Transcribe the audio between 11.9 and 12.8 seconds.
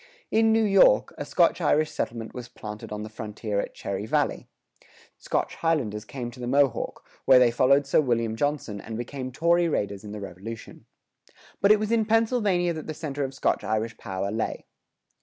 in Pennsylvania